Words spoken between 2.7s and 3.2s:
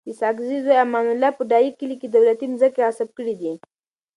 غصب